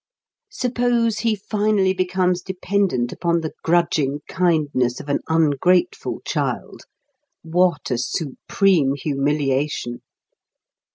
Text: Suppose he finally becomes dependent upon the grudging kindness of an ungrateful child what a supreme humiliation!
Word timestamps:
Suppose 0.49 1.19
he 1.19 1.35
finally 1.35 1.93
becomes 1.93 2.41
dependent 2.41 3.11
upon 3.13 3.41
the 3.41 3.53
grudging 3.61 4.21
kindness 4.27 4.99
of 4.99 5.09
an 5.09 5.19
ungrateful 5.27 6.21
child 6.25 6.81
what 7.43 7.91
a 7.91 7.99
supreme 7.99 8.95
humiliation! 8.95 10.01